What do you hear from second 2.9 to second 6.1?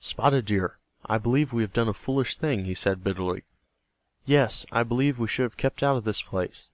bitterly. "Yes, I believe we should have kept out of